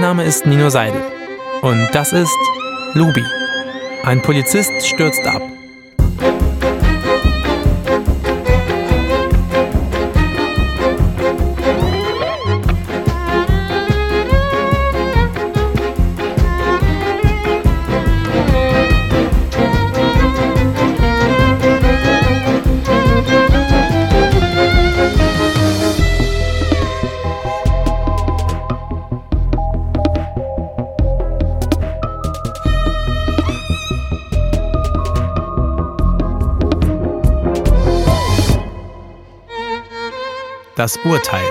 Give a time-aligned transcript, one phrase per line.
[0.00, 1.02] Mein Name ist Nino Seidel
[1.60, 2.34] und das ist
[2.94, 3.22] Lubi.
[4.02, 5.42] Ein Polizist stürzt ab.
[40.90, 41.46] Das Urteil.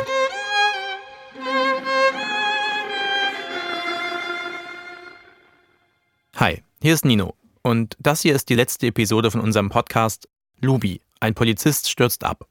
[6.36, 10.28] Hi, hier ist Nino und das hier ist die letzte Episode von unserem Podcast
[10.59, 12.50] Lubi, ein Polizist stürzt ab.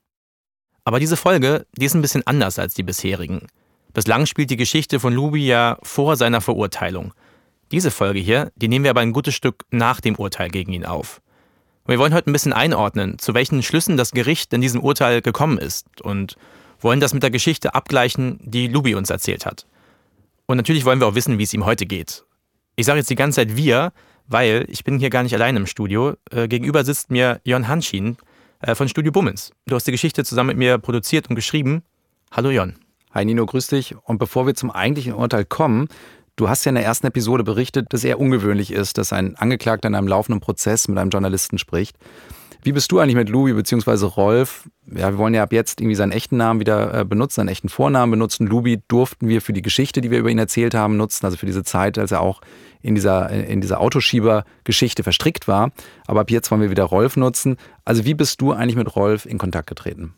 [0.85, 3.49] Aber diese Folge, die ist ein bisschen anders als die bisherigen.
[3.93, 7.12] Bislang spielt die Geschichte von Lubi ja vor seiner Verurteilung.
[7.71, 10.87] Diese Folge hier, die nehmen wir aber ein gutes Stück nach dem Urteil gegen ihn
[10.87, 11.21] auf.
[11.84, 15.21] Und wir wollen heute ein bisschen einordnen, zu welchen Schlüssen das Gericht in diesem Urteil
[15.21, 16.39] gekommen ist und
[16.81, 19.67] wollen das mit der Geschichte abgleichen, die Lubi uns erzählt hat.
[20.47, 22.25] Und natürlich wollen wir auch wissen, wie es ihm heute geht.
[22.77, 23.93] Ich sage jetzt die ganze Zeit wir,
[24.29, 26.15] weil ich bin hier gar nicht allein im Studio.
[26.31, 28.17] Äh, gegenüber sitzt mir Jon Hanschin
[28.61, 29.53] äh, von Studio Bummens.
[29.67, 31.83] Du hast die Geschichte zusammen mit mir produziert und geschrieben.
[32.31, 32.77] Hallo Jon.
[33.12, 33.95] Hi Nino, grüß dich.
[34.05, 35.89] Und bevor wir zum eigentlichen Urteil kommen,
[36.37, 39.89] du hast ja in der ersten Episode berichtet, dass eher ungewöhnlich ist, dass ein Angeklagter
[39.89, 41.97] in einem laufenden Prozess mit einem Journalisten spricht.
[42.62, 44.06] Wie bist du eigentlich mit Louis bzw.
[44.06, 44.69] Rolf?
[44.87, 47.69] Ja, wir wollen ja ab jetzt irgendwie seinen echten Namen wieder äh, benutzen, seinen echten
[47.69, 48.47] Vornamen benutzen.
[48.47, 51.47] Louis durften wir für die Geschichte, die wir über ihn erzählt haben, nutzen, also für
[51.47, 52.41] diese Zeit, als er auch
[52.83, 55.70] in dieser, in dieser Autoschieber-Geschichte verstrickt war.
[56.06, 57.56] Aber ab jetzt wollen wir wieder Rolf nutzen.
[57.84, 60.15] Also wie bist du eigentlich mit Rolf in Kontakt getreten?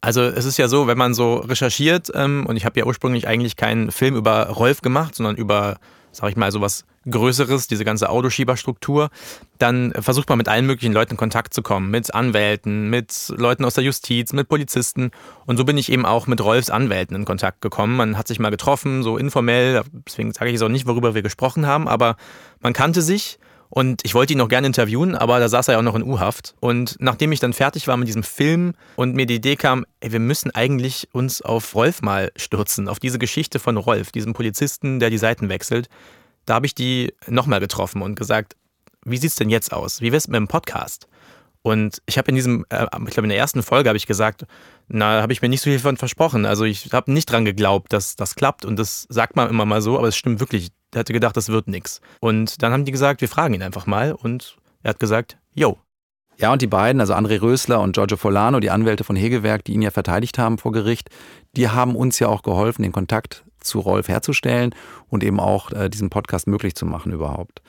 [0.00, 3.28] Also es ist ja so, wenn man so recherchiert, ähm, und ich habe ja ursprünglich
[3.28, 5.78] eigentlich keinen Film über Rolf gemacht, sondern über,
[6.10, 9.10] sag ich mal, sowas Größeres, diese ganze Autoschieberstruktur,
[9.58, 13.64] dann versucht man mit allen möglichen Leuten in Kontakt zu kommen, mit Anwälten, mit Leuten
[13.64, 15.10] aus der Justiz, mit Polizisten.
[15.46, 17.96] Und so bin ich eben auch mit Rolfs Anwälten in Kontakt gekommen.
[17.96, 21.22] Man hat sich mal getroffen, so informell, deswegen sage ich jetzt auch nicht, worüber wir
[21.22, 22.16] gesprochen haben, aber
[22.60, 23.38] man kannte sich.
[23.74, 26.02] Und ich wollte ihn noch gerne interviewen, aber da saß er ja auch noch in
[26.02, 26.54] U-Haft.
[26.60, 30.12] Und nachdem ich dann fertig war mit diesem Film und mir die Idee kam, ey,
[30.12, 35.00] wir müssen eigentlich uns auf Rolf mal stürzen, auf diese Geschichte von Rolf, diesem Polizisten,
[35.00, 35.88] der die Seiten wechselt,
[36.46, 38.56] da habe ich die nochmal getroffen und gesagt,
[39.04, 40.00] wie sieht es denn jetzt aus?
[40.00, 41.08] Wie wär's mit dem Podcast?
[41.62, 44.46] Und ich habe in diesem, äh, ich glaube in der ersten Folge habe ich gesagt,
[44.88, 46.44] na, habe ich mir nicht so viel von versprochen.
[46.44, 49.80] Also ich habe nicht dran geglaubt, dass das klappt und das sagt man immer mal
[49.80, 50.70] so, aber es stimmt wirklich.
[50.92, 52.00] Er hatte gedacht, das wird nichts.
[52.20, 55.78] Und dann haben die gesagt, wir fragen ihn einfach mal und er hat gesagt, yo.
[56.38, 59.74] Ja, und die beiden, also André Rösler und Giorgio Folano, die Anwälte von Hegewerk, die
[59.74, 61.08] ihn ja verteidigt haben vor Gericht,
[61.56, 64.74] die haben uns ja auch geholfen, den Kontakt zu Rolf herzustellen
[65.08, 67.62] und eben auch äh, diesen Podcast möglich zu machen überhaupt.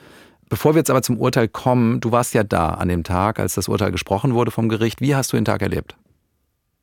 [0.48, 3.54] Bevor wir jetzt aber zum Urteil kommen, du warst ja da an dem Tag, als
[3.54, 5.00] das Urteil gesprochen wurde vom Gericht.
[5.00, 5.96] Wie hast du den Tag erlebt?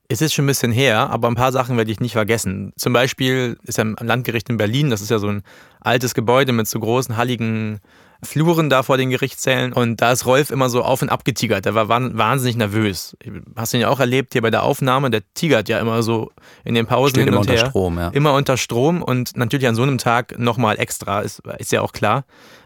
[0.07, 2.73] Es ist schon ein bisschen her, aber ein paar Sachen werde ich nicht vergessen.
[2.75, 5.43] Zum Beispiel ist ja am Landgericht in Berlin, das ist ja so ein
[5.79, 7.79] altes Gebäude mit so großen, halligen
[8.23, 11.65] Fluren da vor den Gerichtssälen und da ist Rolf immer so auf und ab getigert.
[11.65, 13.17] Der war wahnsinnig nervös.
[13.55, 15.09] Hast du ihn ja auch erlebt hier bei der Aufnahme?
[15.09, 16.31] Der tigert ja immer so
[16.63, 17.61] in den Pausen Steht hin und immer her.
[17.61, 18.09] Unter Strom, ja.
[18.09, 21.93] Immer unter Strom und natürlich an so einem Tag nochmal extra, ist, ist ja auch
[21.93, 22.25] klar.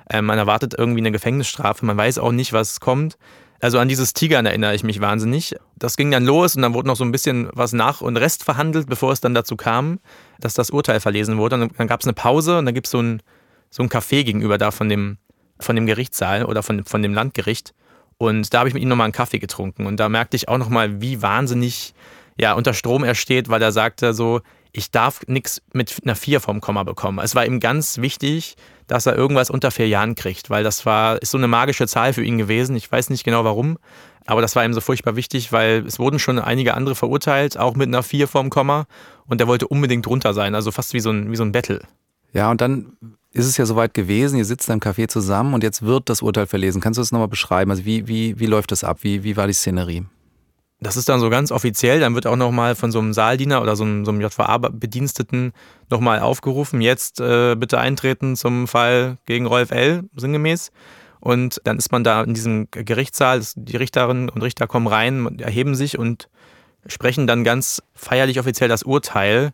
[0.10, 3.18] Ähm, man erwartet irgendwie eine Gefängnisstrafe, man weiß auch nicht, was kommt.
[3.62, 5.56] Also an dieses Tigern erinnere ich mich wahnsinnig.
[5.78, 8.44] Das ging dann los und dann wurde noch so ein bisschen was nach und Rest
[8.44, 10.00] verhandelt, bevor es dann dazu kam,
[10.40, 11.56] dass das Urteil verlesen wurde.
[11.56, 13.22] Und dann gab es eine Pause und dann gibt es so ein,
[13.70, 15.18] so ein Café gegenüber da von dem
[15.60, 17.74] von dem Gerichtssaal oder von, von dem Landgericht.
[18.18, 19.86] Und da habe ich mit ihm nochmal einen Kaffee getrunken.
[19.86, 21.94] Und da merkte ich auch nochmal, wie wahnsinnig
[22.38, 26.42] ja, unter Strom er steht, weil er sagte so, ich darf nichts mit einer 4
[26.42, 27.20] vom Komma bekommen.
[27.20, 28.56] Es war ihm ganz wichtig,
[28.88, 32.12] dass er irgendwas unter vier Jahren kriegt, weil das war, ist so eine magische Zahl
[32.12, 32.76] für ihn gewesen.
[32.76, 33.78] Ich weiß nicht genau warum,
[34.26, 37.76] aber das war ihm so furchtbar wichtig, weil es wurden schon einige andere verurteilt, auch
[37.76, 38.86] mit einer 4 vorm Komma.
[39.26, 41.82] Und er wollte unbedingt drunter sein, also fast wie so ein, wie so ein Battle.
[42.34, 42.98] Ja, und dann
[43.36, 46.48] ist es ja soweit gewesen, ihr sitzt im Café zusammen und jetzt wird das Urteil
[46.48, 46.80] verlesen.
[46.80, 47.70] Kannst du das nochmal beschreiben?
[47.70, 49.00] Also wie, wie, wie läuft das ab?
[49.02, 50.06] Wie, wie war die Szenerie?
[50.80, 53.76] Das ist dann so ganz offiziell, dann wird auch nochmal von so einem Saaldiener oder
[53.76, 55.54] so einem, so einem JVA-Bediensteten
[55.90, 60.72] nochmal aufgerufen, jetzt äh, bitte eintreten zum Fall gegen Rolf L., sinngemäß.
[61.20, 65.76] Und dann ist man da in diesem Gerichtssaal, die Richterinnen und Richter kommen rein, erheben
[65.76, 66.30] sich und
[66.88, 69.52] sprechen dann ganz feierlich offiziell das Urteil.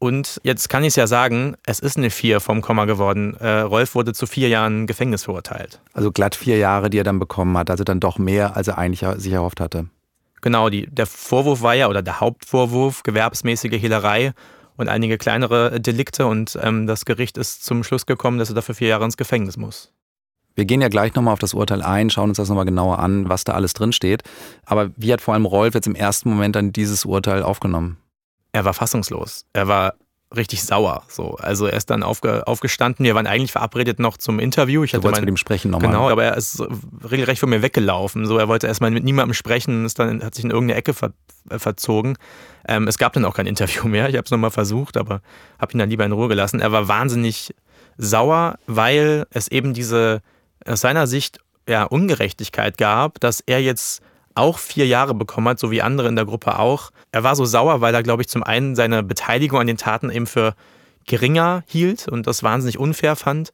[0.00, 3.36] Und jetzt kann ich es ja sagen, es ist eine 4 vom Komma geworden.
[3.36, 5.78] Äh, Rolf wurde zu vier Jahren Gefängnis verurteilt.
[5.92, 7.68] Also glatt vier Jahre, die er dann bekommen hat.
[7.68, 9.90] Also dann doch mehr, als er eigentlich sich erhofft hatte.
[10.40, 14.32] Genau, die, der Vorwurf war ja, oder der Hauptvorwurf, gewerbsmäßige Hehlerei.
[14.78, 16.24] und einige kleinere Delikte.
[16.24, 19.58] Und ähm, das Gericht ist zum Schluss gekommen, dass er dafür vier Jahre ins Gefängnis
[19.58, 19.92] muss.
[20.54, 23.28] Wir gehen ja gleich nochmal auf das Urteil ein, schauen uns das nochmal genauer an,
[23.28, 24.22] was da alles drinsteht.
[24.64, 27.98] Aber wie hat vor allem Rolf jetzt im ersten Moment dann dieses Urteil aufgenommen?
[28.52, 29.44] Er war fassungslos.
[29.52, 29.94] Er war
[30.34, 31.02] richtig sauer.
[31.08, 31.34] So.
[31.36, 33.04] Also er ist dann aufge, aufgestanden.
[33.04, 34.84] Wir waren eigentlich verabredet noch zum Interview.
[34.84, 35.90] Ich du wolltest mein, mit ihm sprechen nochmal.
[35.90, 36.62] Genau, aber er ist
[37.10, 38.26] regelrecht von mir weggelaufen.
[38.26, 41.12] So, er wollte erstmal mit niemandem sprechen, ist dann, hat sich in irgendeine Ecke ver,
[41.48, 42.16] verzogen.
[42.68, 44.08] Ähm, es gab dann auch kein Interview mehr.
[44.08, 45.20] Ich habe es nochmal versucht, aber
[45.58, 46.60] habe ihn dann lieber in Ruhe gelassen.
[46.60, 47.54] Er war wahnsinnig
[47.98, 50.22] sauer, weil es eben diese
[50.66, 51.38] aus seiner Sicht
[51.68, 54.02] ja, Ungerechtigkeit gab, dass er jetzt
[54.40, 56.90] auch vier Jahre bekommen hat, so wie andere in der Gruppe auch.
[57.12, 60.10] Er war so sauer, weil er, glaube ich, zum einen seine Beteiligung an den Taten
[60.10, 60.54] eben für
[61.06, 63.52] geringer hielt und das wahnsinnig unfair fand.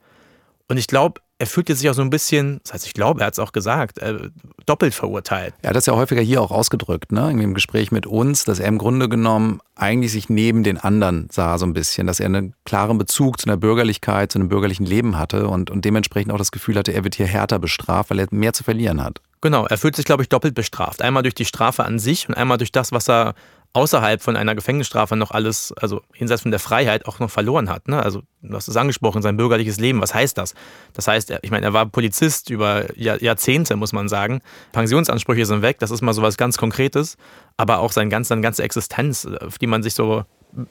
[0.69, 3.27] Und ich glaube, er fühlt sich auch so ein bisschen, das heißt, ich glaube, er
[3.27, 4.31] hat es auch gesagt, äh,
[4.65, 5.55] doppelt verurteilt.
[5.61, 7.27] Er hat das ja häufiger hier auch ausgedrückt, ne?
[7.27, 11.29] Irgendwie im Gespräch mit uns, dass er im Grunde genommen eigentlich sich neben den anderen
[11.31, 14.87] sah, so ein bisschen, dass er einen klaren Bezug zu einer Bürgerlichkeit, zu einem bürgerlichen
[14.87, 18.19] Leben hatte und, und dementsprechend auch das Gefühl hatte, er wird hier härter bestraft, weil
[18.19, 19.21] er mehr zu verlieren hat.
[19.43, 21.03] Genau, er fühlt sich, glaube ich, doppelt bestraft.
[21.03, 23.35] Einmal durch die Strafe an sich und einmal durch das, was er
[23.77, 27.89] außerhalb von einer Gefängnisstrafe noch alles, also jenseits von der Freiheit, auch noch verloren hat.
[27.89, 28.03] Ne?
[28.03, 30.01] Also, du hast es angesprochen, sein bürgerliches Leben.
[30.01, 30.55] Was heißt das?
[30.95, 34.41] Das heißt, ich meine, er war Polizist über Jahrzehnte, muss man sagen.
[34.73, 37.19] Pensionsansprüche sind weg, das ist mal so was ganz Konkretes.
[37.59, 40.25] Aber auch sein ganz, seine ganze Existenz, auf die man sich so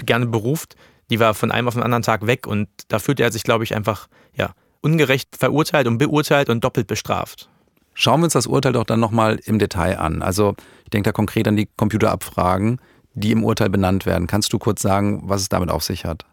[0.04, 0.76] gerne beruft,
[1.12, 2.48] die war von einem auf den anderen Tag weg.
[2.48, 6.88] Und da fühlt er sich, glaube ich, einfach ja, ungerecht verurteilt und beurteilt und doppelt
[6.88, 7.50] bestraft.
[7.94, 10.24] Schauen wir uns das Urteil doch dann nochmal im Detail an.
[10.24, 12.82] Also ich denke da konkret an die Computerabfragen
[13.16, 14.28] die im Urteil benannt werden.
[14.28, 16.26] Kannst du kurz sagen, was es damit auf sich hat?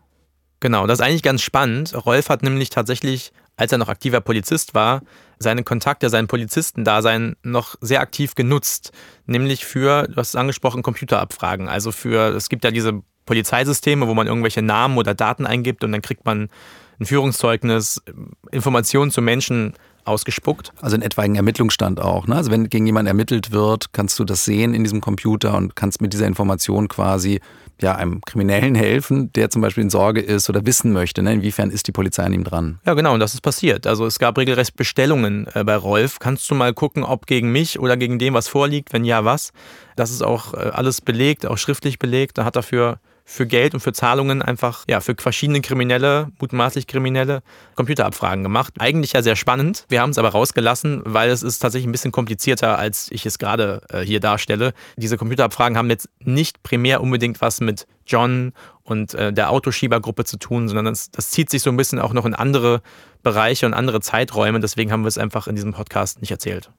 [0.61, 1.95] Genau, das ist eigentlich ganz spannend.
[2.07, 5.03] Rolf hat nämlich tatsächlich, als er noch aktiver Polizist war,
[5.39, 8.93] seine Kontakte, sein Polizistendasein noch sehr aktiv genutzt.
[9.27, 11.69] Nämlich für, du hast es angesprochen, Computerabfragen.
[11.69, 15.93] Also für, es gibt ja diese Polizeisysteme, wo man irgendwelche Namen oder Daten eingibt und
[15.93, 16.49] dann kriegt man
[17.01, 18.03] ein Führungszeugnis,
[18.51, 20.73] Informationen zu Menschen ausgespuckt.
[20.81, 22.27] Also in etwaigen Ermittlungsstand auch.
[22.27, 22.37] Ne?
[22.37, 26.01] Also wenn gegen jemanden ermittelt wird, kannst du das sehen in diesem Computer und kannst
[26.01, 27.41] mit dieser Information quasi
[27.81, 31.33] ja, einem Kriminellen helfen, der zum Beispiel in Sorge ist oder wissen möchte, ne?
[31.33, 32.79] inwiefern ist die Polizei an ihm dran.
[32.87, 33.87] Ja, genau, und das ist passiert.
[33.87, 36.19] Also es gab regelrecht Bestellungen äh, bei Rolf.
[36.19, 38.93] Kannst du mal gucken, ob gegen mich oder gegen dem was vorliegt?
[38.93, 39.53] Wenn ja, was?
[39.97, 42.39] Das ist auch äh, alles belegt, auch schriftlich belegt.
[42.39, 42.63] Da hat er
[43.33, 47.43] für Geld und für Zahlungen einfach ja für verschiedene Kriminelle, mutmaßlich Kriminelle,
[47.75, 48.75] Computerabfragen gemacht.
[48.79, 49.87] Eigentlich ja sehr spannend.
[49.89, 53.39] Wir haben es aber rausgelassen, weil es ist tatsächlich ein bisschen komplizierter, als ich es
[53.39, 54.75] gerade äh, hier darstelle.
[54.97, 58.53] Diese Computerabfragen haben jetzt nicht primär unbedingt was mit John
[58.85, 62.13] und äh, der Autoschiebergruppe zu tun, sondern das, das zieht sich so ein bisschen auch
[62.13, 62.83] noch in andere
[63.23, 64.61] Bereiche und andere Zeiträume.
[64.61, 66.71] Deswegen haben wir es einfach in diesem Podcast nicht erzählt.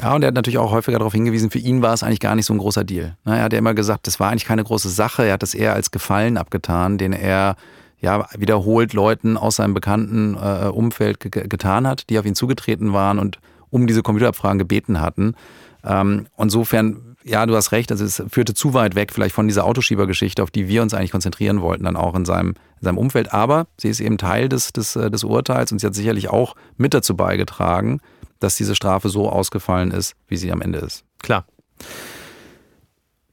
[0.00, 2.34] Ja, und er hat natürlich auch häufiger darauf hingewiesen, für ihn war es eigentlich gar
[2.34, 3.16] nicht so ein großer Deal.
[3.24, 5.24] Er hat ja immer gesagt, das war eigentlich keine große Sache.
[5.24, 7.56] Er hat das eher als Gefallen abgetan, den er
[8.00, 13.18] ja wiederholt Leuten aus seinem bekannten äh, Umfeld getan hat, die auf ihn zugetreten waren
[13.18, 13.38] und
[13.70, 15.34] um diese Computerabfragen gebeten hatten.
[15.84, 19.64] Ähm, insofern, ja, du hast recht, also es führte zu weit weg vielleicht von dieser
[19.64, 23.32] Autoschiebergeschichte, auf die wir uns eigentlich konzentrieren wollten, dann auch in seinem, in seinem Umfeld.
[23.32, 26.54] Aber sie ist eben Teil des, des, äh, des Urteils und sie hat sicherlich auch
[26.76, 28.00] mit dazu beigetragen,
[28.40, 31.04] dass diese Strafe so ausgefallen ist, wie sie am Ende ist.
[31.22, 31.46] Klar.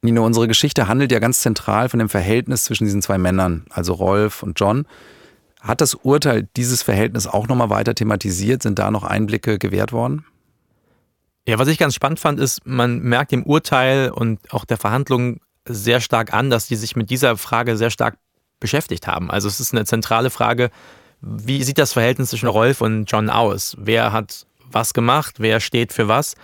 [0.02, 3.92] Nino, unsere Geschichte handelt ja ganz zentral von dem Verhältnis zwischen diesen zwei Männern, also
[3.92, 4.86] Rolf und John.
[5.60, 8.62] Hat das Urteil dieses Verhältnis auch nochmal weiter thematisiert?
[8.62, 10.24] Sind da noch Einblicke gewährt worden?
[11.50, 15.40] Ja, was ich ganz spannend fand, ist, man merkt dem Urteil und auch der Verhandlung
[15.64, 18.18] sehr stark an, dass die sich mit dieser Frage sehr stark
[18.60, 19.32] beschäftigt haben.
[19.32, 20.70] Also es ist eine zentrale Frage,
[21.20, 23.74] wie sieht das Verhältnis zwischen Rolf und John aus?
[23.80, 26.36] Wer hat was gemacht, wer steht für was.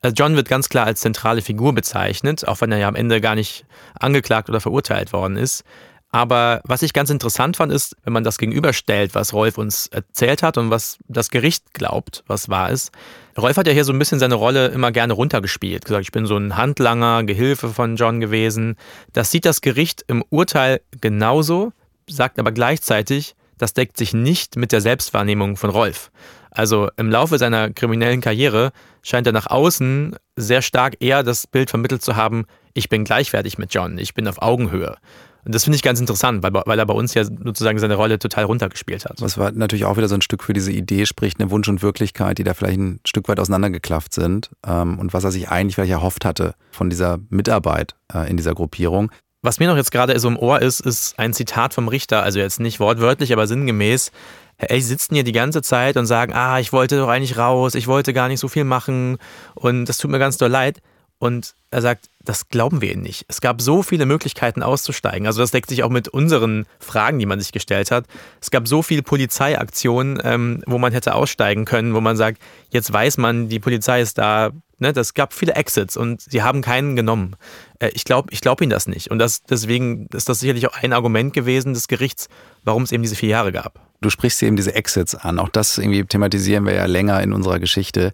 [0.00, 3.20] Äh, John wird ganz klar als zentrale Figur bezeichnet, auch wenn er ja am Ende
[3.20, 3.66] gar nicht
[4.00, 5.64] angeklagt oder verurteilt worden ist.
[6.08, 10.42] Aber was ich ganz interessant fand, ist, wenn man das gegenüberstellt, was Rolf uns erzählt
[10.42, 12.90] hat und was das Gericht glaubt, was wahr ist.
[13.38, 15.84] Rolf hat ja hier so ein bisschen seine Rolle immer gerne runtergespielt.
[15.84, 18.76] Gesagt, ich bin so ein Handlanger, Gehilfe von John gewesen.
[19.12, 21.72] Das sieht das Gericht im Urteil genauso,
[22.08, 26.10] sagt aber gleichzeitig, das deckt sich nicht mit der Selbstwahrnehmung von Rolf.
[26.50, 31.68] Also im Laufe seiner kriminellen Karriere scheint er nach außen sehr stark eher das Bild
[31.68, 34.96] vermittelt zu haben, ich bin gleichwertig mit John, ich bin auf Augenhöhe.
[35.46, 38.18] Und das finde ich ganz interessant, weil, weil er bei uns ja sozusagen seine Rolle
[38.18, 39.20] total runtergespielt hat.
[39.20, 41.82] Was war natürlich auch wieder so ein Stück für diese Idee spricht, eine Wunsch und
[41.82, 45.76] Wirklichkeit, die da vielleicht ein Stück weit auseinandergeklafft sind ähm, und was er sich eigentlich
[45.76, 49.12] vielleicht erhofft hatte von dieser Mitarbeit äh, in dieser Gruppierung.
[49.42, 52.40] Was mir noch jetzt gerade so im Ohr ist, ist ein Zitat vom Richter, also
[52.40, 54.10] jetzt nicht wortwörtlich, aber sinngemäß.
[54.58, 57.86] Ey, sitzen hier die ganze Zeit und sagen, ah, ich wollte doch eigentlich raus, ich
[57.86, 59.18] wollte gar nicht so viel machen
[59.54, 60.80] und das tut mir ganz doll leid.
[61.18, 63.24] Und er sagt, das glauben wir Ihnen nicht.
[63.28, 65.26] Es gab so viele Möglichkeiten auszusteigen.
[65.26, 68.06] Also das deckt sich auch mit unseren Fragen, die man sich gestellt hat.
[68.40, 72.92] Es gab so viele Polizeiaktionen, ähm, wo man hätte aussteigen können, wo man sagt, jetzt
[72.92, 74.50] weiß man, die Polizei ist da.
[74.78, 77.36] Ne, das gab viele Exits und sie haben keinen genommen.
[77.78, 79.10] Äh, ich glaube ich glaub Ihnen das nicht.
[79.10, 82.28] Und das, deswegen ist das sicherlich auch ein Argument gewesen des Gerichts,
[82.62, 83.80] warum es eben diese vier Jahre gab.
[84.02, 85.38] Du sprichst eben diese Exits an.
[85.38, 88.12] Auch das irgendwie thematisieren wir ja länger in unserer Geschichte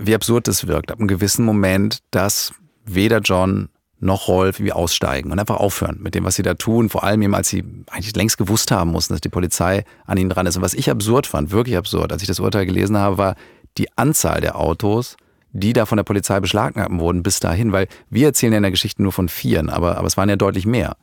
[0.00, 2.52] wie absurd es wirkt, ab einem gewissen Moment, dass
[2.84, 3.68] weder John
[4.00, 6.88] noch Rolf wie aussteigen und einfach aufhören mit dem, was sie da tun.
[6.88, 10.30] Vor allem eben, als sie eigentlich längst gewusst haben mussten, dass die Polizei an ihnen
[10.30, 10.56] dran ist.
[10.56, 13.36] Und was ich absurd fand, wirklich absurd, als ich das Urteil gelesen habe, war
[13.76, 15.16] die Anzahl der Autos,
[15.52, 17.72] die da von der Polizei beschlagnahmt wurden bis dahin.
[17.72, 20.36] Weil wir erzählen ja in der Geschichte nur von vieren, aber, aber es waren ja
[20.36, 20.96] deutlich mehr.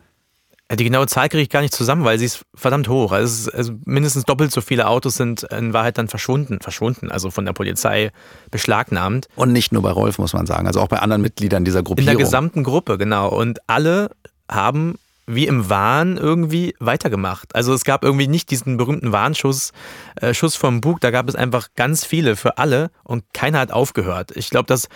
[0.74, 3.14] Die genaue Zahl kriege ich gar nicht zusammen, weil sie ist verdammt hoch.
[3.14, 7.32] Also, ist, also, mindestens doppelt so viele Autos sind in Wahrheit dann verschwunden, verschwunden, also
[7.32, 8.12] von der Polizei
[8.52, 9.30] beschlagnahmt.
[9.38, 12.12] Und nicht nur bei Rolf, muss man sagen, also auch bei anderen Mitgliedern dieser Gruppierung.
[12.12, 13.30] In der gesamten Gruppe, genau.
[13.30, 14.12] Und alle
[14.52, 14.96] haben
[15.28, 17.54] wie im Wahn irgendwie weitergemacht.
[17.54, 19.74] Also es gab irgendwie nicht diesen berühmten Warnschuss,
[20.16, 23.72] äh, Schuss vom Bug, da gab es einfach ganz viele für alle und keiner hat
[23.72, 24.32] aufgehört.
[24.36, 24.88] Ich glaube, das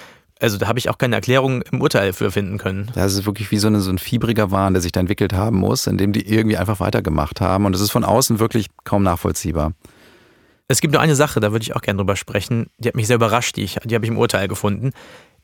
[0.42, 2.90] also da habe ich auch keine Erklärung im Urteil für finden können.
[2.96, 5.58] Das ist wirklich wie so, eine, so ein fiebriger Wahn, der sich da entwickelt haben
[5.58, 7.66] muss, in dem die irgendwie einfach weitergemacht haben.
[7.66, 9.74] Und es ist von außen wirklich kaum nachvollziehbar.
[10.68, 12.68] Es gibt nur eine Sache, da würde ich auch gerne drüber sprechen.
[12.78, 14.92] Die hat mich sehr überrascht, die, ich, die habe ich im Urteil gefunden.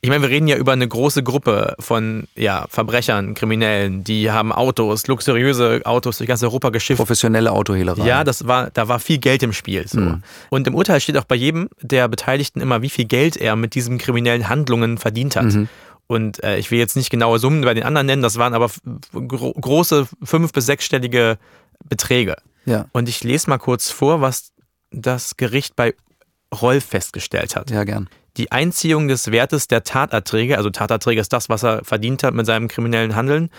[0.00, 4.52] Ich meine, wir reden ja über eine große Gruppe von ja, Verbrechern, Kriminellen, die haben
[4.52, 6.98] Autos, luxuriöse Autos durch ganz Europa geschifft.
[6.98, 8.06] Professionelle Autohehlerei.
[8.06, 9.88] Ja, das war, da war viel Geld im Spiel.
[9.88, 9.98] So.
[9.98, 10.22] Mhm.
[10.50, 13.74] Und im Urteil steht auch bei jedem der Beteiligten immer, wie viel Geld er mit
[13.74, 15.46] diesen kriminellen Handlungen verdient hat.
[15.46, 15.68] Mhm.
[16.06, 18.70] Und äh, ich will jetzt nicht genaue Summen bei den anderen nennen, das waren aber
[19.12, 21.38] gro große fünf- bis sechsstellige
[21.88, 22.36] Beträge.
[22.64, 22.86] Ja.
[22.92, 24.52] Und ich lese mal kurz vor, was
[24.90, 25.94] das Gericht bei
[26.54, 27.70] Rolf festgestellt hat.
[27.70, 32.22] Ja, gern die Einziehung des Wertes der Taterträge, also Taterträge ist das, was er verdient
[32.22, 33.50] hat mit seinem kriminellen Handeln,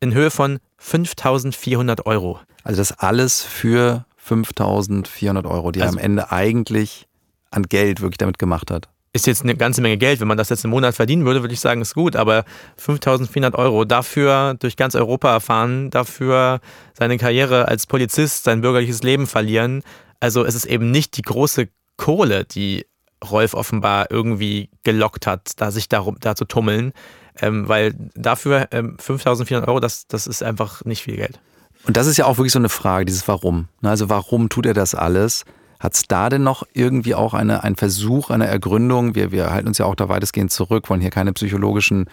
[0.00, 2.38] in Höhe von 5400 Euro.
[2.62, 7.08] Also das alles für 5400 Euro, die also, er am Ende eigentlich
[7.50, 8.88] an Geld wirklich damit gemacht hat.
[9.14, 10.20] Ist jetzt eine ganze Menge Geld.
[10.20, 12.14] Wenn man das jetzt im Monat verdienen würde, würde ich sagen, ist gut.
[12.14, 12.44] Aber
[12.76, 16.60] 5400 Euro dafür durch ganz Europa erfahren, dafür
[16.92, 19.82] seine Karriere als Polizist, sein bürgerliches Leben verlieren.
[20.20, 21.68] Also es ist eben nicht die große
[21.98, 22.86] Kohle, die
[23.22, 26.92] Rolf offenbar irgendwie gelockt hat, da sich darum, da zu tummeln.
[27.40, 31.38] Ähm, weil dafür ähm, 5400 Euro, das, das ist einfach nicht viel Geld.
[31.86, 33.68] Und das ist ja auch wirklich so eine Frage, dieses Warum.
[33.80, 35.44] Ne, also warum tut er das alles?
[35.78, 39.14] Hat es da denn noch irgendwie auch eine, einen Versuch, eine Ergründung?
[39.14, 42.06] Wir, wir halten uns ja auch da weitestgehend zurück, wollen hier keine psychologischen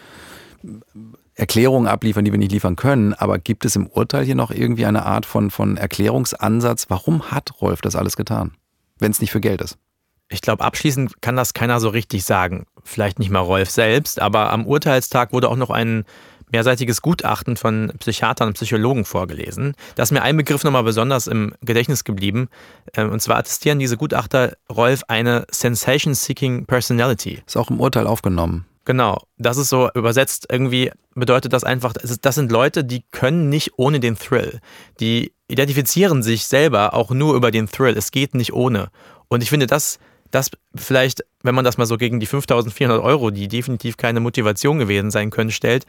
[1.34, 3.14] Erklärungen abliefern, die wir nicht liefern können.
[3.16, 6.86] Aber gibt es im Urteil hier noch irgendwie eine Art von, von Erklärungsansatz?
[6.90, 8.52] Warum hat Rolf das alles getan?
[9.00, 9.78] Wenn es nicht für Geld ist.
[10.30, 12.66] Ich glaube, abschließend kann das keiner so richtig sagen.
[12.84, 16.06] Vielleicht nicht mal Rolf selbst, aber am Urteilstag wurde auch noch ein
[16.52, 19.76] mehrseitiges Gutachten von Psychiatern und Psychologen vorgelesen.
[19.96, 22.50] Da ist mir ein Begriff nochmal besonders im Gedächtnis geblieben.
[22.96, 27.42] Ähm, und zwar attestieren diese Gutachter Rolf eine Sensation-Seeking Personality.
[27.46, 28.66] Ist auch im Urteil aufgenommen.
[28.86, 33.74] Genau, das ist so übersetzt irgendwie bedeutet das einfach, das sind Leute, die können nicht
[33.78, 34.60] ohne den Thrill.
[35.00, 37.98] Die identifizieren sich selber auch nur über den Thrill.
[37.98, 38.90] Es geht nicht ohne.
[39.28, 40.00] Und ich finde, das
[40.32, 44.80] das vielleicht, wenn man das mal so gegen die 5400 Euro, die definitiv keine Motivation
[44.80, 45.86] gewesen sein können, stellt,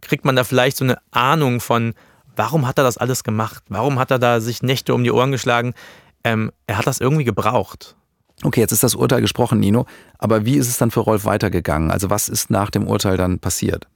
[0.00, 1.94] kriegt man da vielleicht so eine Ahnung von,
[2.36, 3.64] warum hat er das alles gemacht?
[3.68, 5.72] Warum hat er da sich Nächte um die Ohren geschlagen?
[6.24, 7.96] Ähm, er hat das irgendwie gebraucht.
[8.42, 9.86] Okay, jetzt ist das Urteil gesprochen, Nino.
[10.18, 11.90] Aber wie ist es dann für Rolf weitergegangen?
[11.90, 13.86] Also was ist nach dem Urteil dann passiert?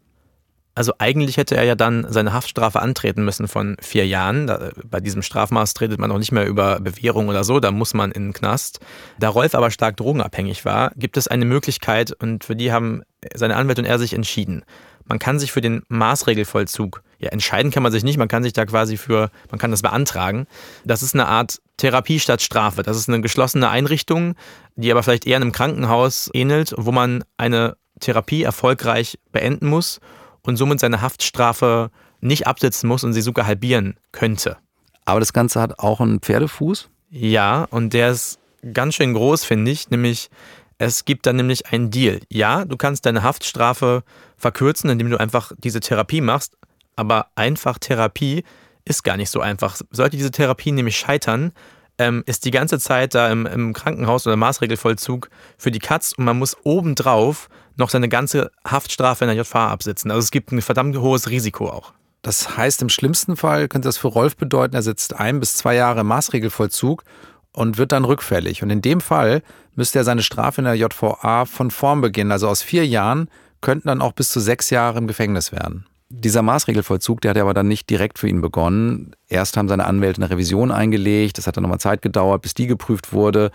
[0.74, 4.46] Also eigentlich hätte er ja dann seine Haftstrafe antreten müssen von vier Jahren.
[4.46, 7.92] Da, bei diesem Strafmaß tretet man auch nicht mehr über Bewährung oder so, da muss
[7.92, 8.78] man in den Knast.
[9.18, 13.02] Da Rolf aber stark drogenabhängig war, gibt es eine Möglichkeit und für die haben
[13.34, 14.64] seine Anwälte und er sich entschieden.
[15.06, 18.52] Man kann sich für den Maßregelvollzug, ja entscheiden kann man sich nicht, man kann sich
[18.52, 20.46] da quasi für, man kann das beantragen.
[20.84, 22.84] Das ist eine Art Therapie statt Strafe.
[22.84, 24.36] Das ist eine geschlossene Einrichtung,
[24.76, 30.00] die aber vielleicht eher einem Krankenhaus ähnelt, wo man eine Therapie erfolgreich beenden muss
[30.42, 34.56] und somit seine Haftstrafe nicht absitzen muss und sie sogar halbieren könnte.
[35.04, 36.88] Aber das Ganze hat auch einen Pferdefuß?
[37.11, 38.38] Ja, und der ist
[38.73, 39.90] ganz schön groß, finde ich.
[39.90, 40.30] Nämlich,
[40.78, 42.20] es gibt dann nämlich einen Deal.
[42.28, 44.02] Ja, du kannst deine Haftstrafe
[44.37, 46.56] verkürzen, indem du einfach diese Therapie machst.
[46.97, 48.44] Aber einfach Therapie
[48.85, 49.76] ist gar nicht so einfach.
[49.90, 51.52] Sollte diese Therapie nämlich scheitern,
[52.00, 55.28] ähm, ist die ganze Zeit da im, im Krankenhaus oder Maßregelvollzug
[55.59, 60.11] für die Katz und man muss obendrauf noch seine ganze Haftstrafe in der JVA absitzen.
[60.11, 61.92] Also es gibt ein verdammt hohes Risiko auch.
[62.23, 65.75] Das heißt, im schlimmsten Fall könnte das für Rolf bedeuten, er sitzt ein bis zwei
[65.75, 67.04] Jahre Maßregelvollzug
[67.52, 68.62] und wird dann rückfällig.
[68.62, 69.42] Und in dem Fall
[69.75, 72.33] müsste er seine Strafe in der JVA von vorn beginnen.
[72.33, 73.28] Also aus vier Jahren
[73.61, 75.87] könnten dann auch bis zu sechs Jahre im Gefängnis werden.
[76.12, 79.14] Dieser Maßregelvollzug, der hat aber dann nicht direkt für ihn begonnen.
[79.29, 82.67] Erst haben seine Anwälte eine Revision eingelegt, das hat dann nochmal Zeit gedauert, bis die
[82.67, 83.52] geprüft wurde.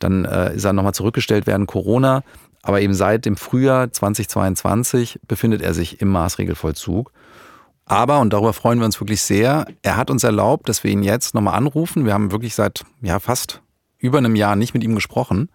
[0.00, 2.22] Dann äh, ist er nochmal zurückgestellt werden, Corona.
[2.60, 7.10] Aber eben seit dem Frühjahr 2022 befindet er sich im Maßregelvollzug.
[7.86, 11.02] Aber, und darüber freuen wir uns wirklich sehr, er hat uns erlaubt, dass wir ihn
[11.02, 12.04] jetzt nochmal anrufen.
[12.04, 13.62] Wir haben wirklich seit ja, fast
[13.96, 15.48] über einem Jahr nicht mit ihm gesprochen.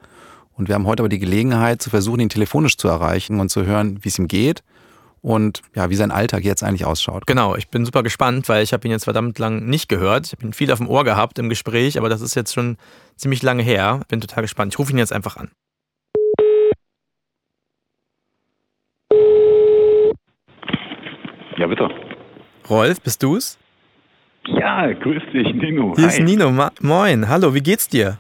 [0.54, 3.66] Und wir haben heute aber die Gelegenheit zu versuchen, ihn telefonisch zu erreichen und zu
[3.66, 4.64] hören, wie es ihm geht
[5.22, 7.28] und ja, wie sein Alltag jetzt eigentlich ausschaut.
[7.28, 10.28] Genau, ich bin super gespannt, weil ich habe ihn jetzt verdammt lang nicht gehört.
[10.28, 12.78] Ich habe ihn viel auf dem Ohr gehabt im Gespräch, aber das ist jetzt schon
[13.16, 14.02] ziemlich lange her.
[14.08, 14.74] Bin total gespannt.
[14.74, 15.52] Ich rufe ihn jetzt einfach an.
[21.58, 21.90] Ja, bitte.
[22.70, 23.58] Rolf, bist du's?
[24.46, 25.94] Ja, grüß dich, Nino.
[25.96, 26.12] Hier Hi.
[26.12, 26.52] ist Nino.
[26.52, 27.28] Ma Moin.
[27.28, 28.20] Hallo, wie geht's dir?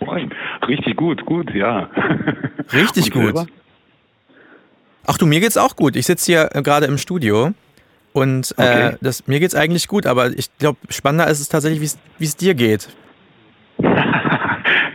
[0.00, 0.32] Moin.
[0.68, 1.90] Richtig gut, gut, ja.
[2.72, 3.34] Richtig gut.
[5.06, 5.96] Ach du, mir geht's auch gut.
[5.96, 7.52] Ich sitze hier äh, gerade im Studio
[8.12, 8.96] und äh, okay.
[9.00, 12.54] das, mir geht's eigentlich gut, aber ich glaube, spannender ist es tatsächlich, wie es dir
[12.54, 12.88] geht.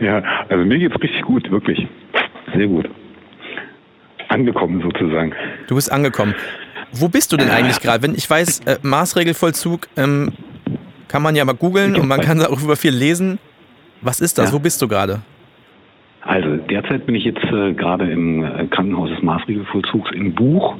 [0.00, 1.86] ja, also mir geht's richtig gut, wirklich.
[2.54, 2.88] Sehr gut.
[4.28, 5.32] Angekommen sozusagen.
[5.66, 6.34] Du bist angekommen.
[6.92, 8.02] Wo bist du denn eigentlich gerade?
[8.02, 10.32] Wenn ich weiß, äh, Maßregelvollzug ähm,
[11.08, 13.38] kann man ja mal googeln und man kann da auch über viel lesen.
[14.00, 14.50] Was ist das?
[14.50, 14.54] Ja.
[14.54, 15.20] Wo bist du gerade?
[16.22, 20.76] Also derzeit bin ich jetzt äh, gerade im äh, Krankenhaus des Maßregelvollzugs in Buch.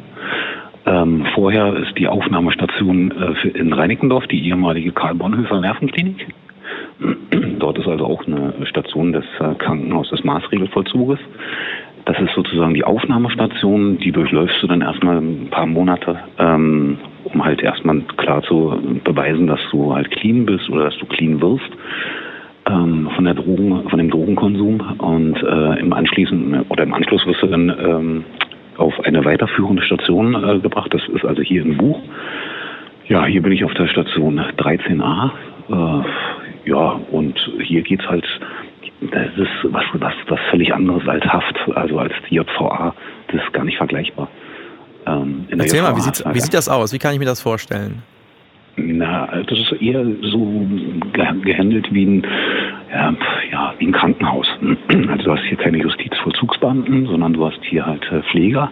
[0.86, 6.26] Ähm, vorher ist die Aufnahmestation äh, in Reinickendorf, die ehemalige Karl Bonhoeffer Nervenklinik.
[7.58, 11.18] Dort ist also auch eine Station des äh, Krankenhauses des Maßregelvollzuges.
[12.04, 17.44] Das ist sozusagen die Aufnahmestation, die durchläufst du dann erstmal ein paar Monate, ähm, um
[17.44, 21.70] halt erstmal klar zu beweisen, dass du halt clean bist oder dass du clean wirst
[22.68, 27.42] ähm, von der Drogen, von dem Drogenkonsum und äh, im Anschließend oder im Anschluss wirst
[27.42, 28.24] du dann ähm,
[28.76, 30.92] auf eine weiterführende Station äh, gebracht.
[30.92, 32.00] Das ist also hier im Buch.
[33.08, 35.30] Ja, hier bin ich auf der Station 13a.
[35.70, 36.04] Äh,
[36.68, 38.24] ja, und hier geht's halt
[39.00, 42.94] das ist was, was, was völlig anderes als Haft, also als die JVA.
[43.28, 44.28] Das ist gar nicht vergleichbar.
[45.06, 46.92] Ähm, Erzähl JVA mal, wie, wie sieht das aus?
[46.92, 48.02] Wie kann ich mir das vorstellen?
[48.78, 50.66] Na, das ist eher so
[51.12, 52.26] gehandelt wie ein,
[52.92, 53.14] ja,
[53.50, 54.46] ja, wie ein Krankenhaus.
[55.08, 58.70] Also du hast hier keine Justizvollzugsbeamten, sondern du hast hier halt äh, Pfleger,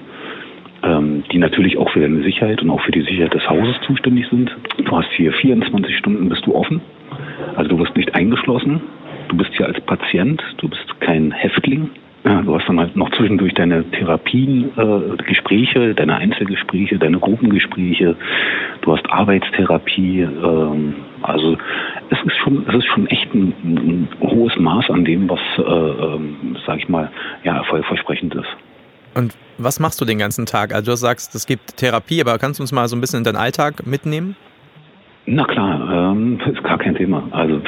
[0.83, 4.29] ähm, die natürlich auch für deine Sicherheit und auch für die Sicherheit des Hauses zuständig
[4.29, 4.55] sind.
[4.85, 6.81] Du hast hier 24 Stunden bist du offen.
[7.57, 8.81] Also du wirst nicht eingeschlossen.
[9.29, 11.91] Du bist hier als Patient, du bist kein Häftling.
[12.27, 18.17] Ja, du hast dann halt noch zwischendurch deine Therapien, äh, Gespräche, deine Einzelgespräche, deine Gruppengespräche.
[18.81, 20.23] Du hast Arbeitstherapie.
[20.23, 21.57] Ähm, also
[22.11, 25.63] es ist schon, es ist schon echt ein, ein hohes Maß an dem, was, äh,
[25.63, 27.13] ähm, sag ich mal,
[27.45, 28.49] ja, erfolgversprechend ist.
[29.15, 30.75] Und was machst du den ganzen Tag?
[30.75, 33.25] Also du sagst, es gibt Therapie, aber kannst du uns mal so ein bisschen in
[33.25, 34.35] deinen Alltag mitnehmen?
[35.27, 37.23] Na klar, ähm, ist gar kein Thema.
[37.31, 37.61] Also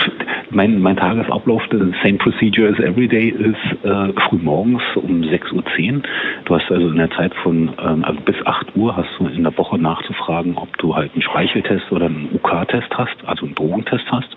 [0.51, 5.53] mein, mein Tagesablauf, the same procedure as every day, ist äh, früh morgens um 6.10
[5.55, 6.03] Uhr.
[6.45, 9.43] Du hast also in der Zeit von, ähm, also bis 8 Uhr hast du in
[9.43, 14.07] der Woche nachzufragen, ob du halt einen Speicheltest oder einen UK-Test hast, also einen Drogentest
[14.11, 14.37] hast.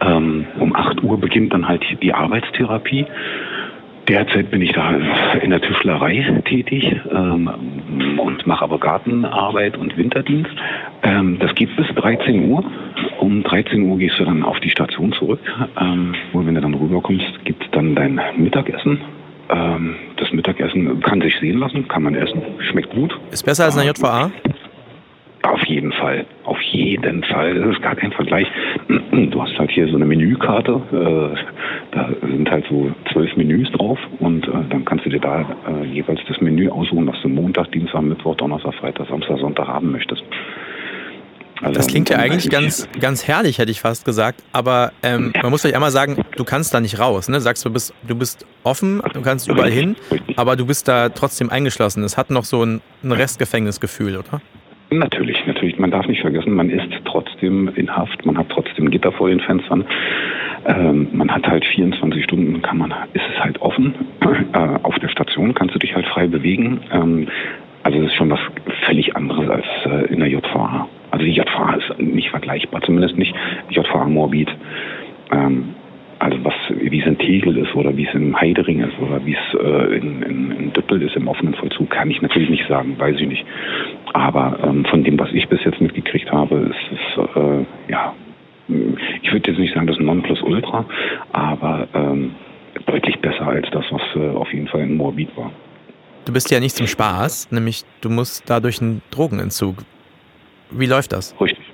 [0.00, 3.06] Ähm, um 8 Uhr beginnt dann halt die Arbeitstherapie.
[4.08, 4.90] Derzeit bin ich da
[5.40, 10.50] in der Tischlerei tätig ähm, und mache aber Gartenarbeit und Winterdienst.
[11.02, 12.64] Ähm, das geht bis 13 Uhr.
[13.20, 15.40] Um 13 Uhr gehst du dann auf die Station zurück.
[15.80, 19.00] Ähm, und wenn du dann rüberkommst, gibt es dann dein Mittagessen.
[19.48, 23.18] Ähm, das Mittagessen kann sich sehen lassen, kann man essen, schmeckt gut.
[23.30, 24.30] Ist besser als eine JVA?
[25.44, 27.54] Auf jeden Fall, auf jeden Fall.
[27.54, 28.46] Das ist gar kein Vergleich.
[29.34, 30.80] Du hast halt hier so eine Menükarte.
[30.92, 35.40] Äh, da sind halt so zwölf Menüs drauf und äh, dann kannst du dir da
[35.40, 39.92] äh, jeweils das Menü aussuchen, was du Montag, Dienstag, Mittwoch, Donnerstag, Freitag, Samstag, Sonntag haben
[39.92, 40.22] möchtest.
[41.60, 44.42] Also das klingt ja eigentlich ganz, ganz herrlich, hätte ich fast gesagt.
[44.52, 47.28] Aber ähm, man muss euch einmal sagen, du kannst da nicht raus.
[47.28, 47.36] Ne?
[47.36, 49.96] Du sagst, du bist, du bist offen, du kannst überall hin,
[50.36, 52.02] aber du bist da trotzdem eingeschlossen.
[52.04, 54.40] Es hat noch so ein, ein Restgefängnisgefühl, oder?
[54.98, 55.78] Natürlich, natürlich.
[55.78, 59.40] Man darf nicht vergessen, man ist trotzdem in Haft, man hat trotzdem Gitter vor den
[59.40, 59.84] Fenstern.
[60.66, 63.94] Ähm, man hat halt 24 Stunden, kann man, ist es halt offen.
[64.54, 66.80] Äh, auf der Station kannst du dich halt frei bewegen.
[66.92, 67.28] Ähm,
[67.82, 68.38] also das ist schon was
[68.86, 70.88] völlig anderes als äh, in der JVA.
[71.10, 73.34] Also die JVA ist nicht vergleichbar, zumindest nicht
[73.70, 74.48] JVA Morbid.
[75.32, 75.73] Ähm,
[76.90, 79.96] wie es in Tegel ist oder wie es in Heidering ist oder wie es äh,
[79.96, 83.28] in, in, in Düppel ist im offenen Vollzug, kann ich natürlich nicht sagen, weiß ich
[83.28, 83.44] nicht.
[84.12, 88.14] Aber ähm, von dem, was ich bis jetzt mitgekriegt habe, ist es, äh, ja,
[89.22, 90.86] ich würde jetzt nicht sagen, das Nonplusultra,
[91.32, 92.32] aber ähm,
[92.86, 95.50] deutlich besser als das, was äh, auf jeden Fall in Morbid war.
[96.24, 99.76] du bist ja nicht zum Spaß, nämlich du musst dadurch einen Drogenentzug.
[100.70, 101.34] Wie läuft das?
[101.40, 101.64] Richtig.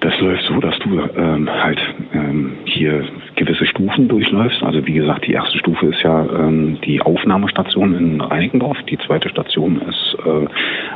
[0.00, 1.80] Das läuft so, dass du ähm, halt
[2.12, 3.04] ähm, hier
[3.36, 4.62] gewisse Stufen durchläufst.
[4.62, 8.78] Also wie gesagt, die erste Stufe ist ja ähm, die Aufnahmestation in Reinickendorf.
[8.88, 10.46] Die zweite Station ist äh,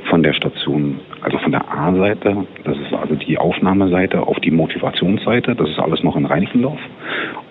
[0.09, 5.55] von der Station, also von der A-Seite, das ist also die Aufnahmeseite auf die Motivationsseite.
[5.55, 6.81] Das ist alles noch in Reinickendorf.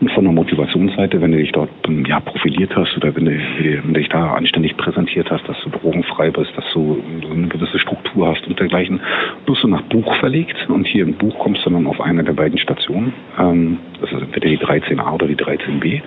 [0.02, 3.32] Und von der Motivationsseite, wenn du dich dort ähm, ja, profiliert hast oder wenn du,
[3.32, 7.78] wenn du dich da anständig präsentiert hast, dass du drogenfrei bist, dass du eine gewisse
[7.78, 9.00] Struktur hast und dergleichen,
[9.46, 10.68] wirst du nach Buch verlegt.
[10.68, 13.14] Und hier im Buch kommst du dann auf eine der beiden Stationen.
[13.38, 13.78] Ähm,
[14.12, 16.02] das ist entweder die 13a oder die 13b.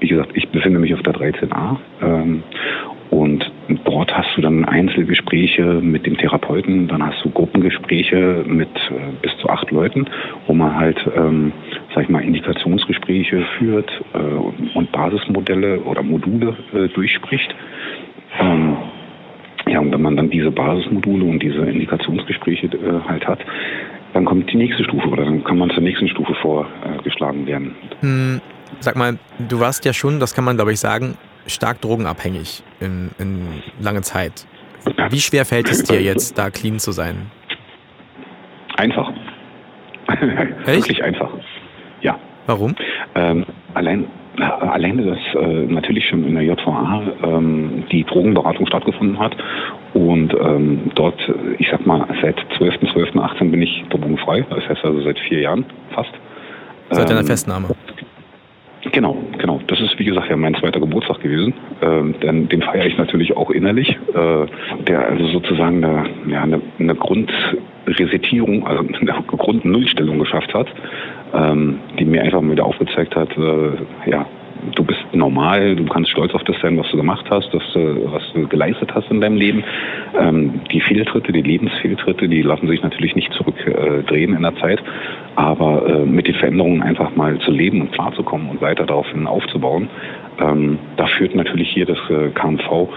[0.00, 1.76] Wie gesagt, ich befinde mich auf der 13a.
[2.02, 2.42] Ähm,
[3.10, 3.48] und
[3.84, 9.36] dort hast du dann Einzelgespräche mit dem Therapeuten, dann hast du Gruppengespräche mit äh, bis
[9.38, 10.06] zu acht Leuten,
[10.46, 11.52] wo man halt, ähm,
[11.94, 17.54] sag ich mal, Indikationsgespräche führt äh, und Basismodelle oder Module äh, durchspricht.
[18.40, 18.76] Ähm,
[19.68, 23.38] ja, und wenn man dann diese Basismodule und diese Indikationsgespräche äh, halt hat,
[24.14, 27.74] dann kommt die nächste Stufe oder dann kann man zur nächsten Stufe vorgeschlagen werden.
[28.00, 28.40] Hm,
[28.80, 33.10] sag mal, du warst ja schon, das kann man glaube ich sagen, stark drogenabhängig in,
[33.18, 34.46] in lange Zeit.
[35.10, 37.30] Wie schwer fällt es dir jetzt, da clean zu sein?
[38.76, 39.12] Einfach.
[40.08, 40.22] Echt?
[40.66, 41.30] Wirklich einfach.
[42.00, 42.18] Ja.
[42.46, 42.74] Warum?
[43.14, 44.06] Ähm, allein,
[44.40, 49.36] alleine, dass äh, natürlich schon in der JVA ähm, die Drogenberatung stattgefunden hat
[49.94, 51.20] und ähm, dort,
[51.58, 56.12] ich sag mal, seit 12.12.18 bin ich drogenfrei, das heißt also seit vier Jahren fast.
[56.90, 57.68] Seit deiner Festnahme?
[58.92, 59.60] Genau, genau.
[59.66, 61.54] Das ist, wie gesagt, ja mein zweiter Geburtstag gewesen.
[61.80, 63.88] Ähm, denn den feiere ich natürlich auch innerlich.
[63.88, 64.46] Äh,
[64.86, 70.68] der also sozusagen eine, ja, eine, eine Grundresetierung, also eine Grundnullstellung geschafft hat,
[71.34, 74.26] ähm, die mir einfach mal wieder aufgezeigt hat, äh, ja,
[74.74, 78.22] du bist normal, du kannst stolz auf das sein, was du gemacht hast, das, was
[78.32, 79.64] du geleistet hast in deinem Leben.
[80.18, 84.82] Ähm, die Fehltritte, die Lebensfehltritte, die lassen sich natürlich nicht zurückdrehen in der Zeit,
[85.36, 89.88] aber äh, mit den Veränderungen einfach mal zu leben und klarzukommen und weiter daraufhin aufzubauen,
[90.40, 92.88] ähm, da führt natürlich hier das äh, KMV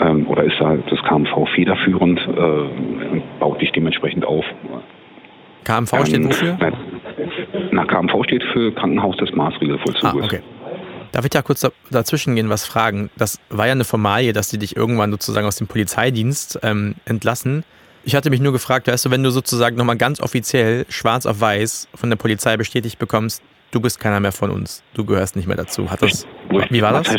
[0.00, 4.44] ähm, oder ist da das KMV federführend äh, und baut dich dementsprechend auf.
[5.64, 6.58] KMV steht wofür?
[7.70, 10.04] Na, KMV steht für Krankenhaus des Maßregelvollzuges.
[10.04, 10.40] Ah, okay.
[11.12, 13.10] Darf ich da kurz dazwischen gehen, was fragen?
[13.16, 17.64] Das war ja eine Formalie, dass die dich irgendwann sozusagen aus dem Polizeidienst ähm, entlassen.
[18.04, 21.40] Ich hatte mich nur gefragt, weißt du, wenn du sozusagen nochmal ganz offiziell schwarz auf
[21.40, 25.46] weiß von der Polizei bestätigt bekommst, du bist keiner mehr von uns, du gehörst nicht
[25.46, 25.90] mehr dazu.
[25.90, 26.26] Hat das,
[26.70, 27.14] wie war das?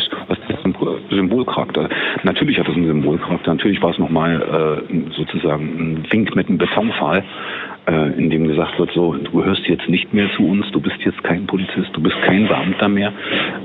[0.64, 0.74] Ein
[1.10, 1.88] Symbolcharakter?
[2.22, 3.52] Natürlich hat es einen Symbolcharakter.
[3.52, 7.22] Natürlich war es nochmal äh, sozusagen ein Wink mit einem Betonpfahl,
[7.86, 10.96] äh, in dem gesagt wird, so, du gehörst jetzt nicht mehr zu uns, du bist
[11.00, 13.12] jetzt kein Polizist, du bist kein Beamter mehr.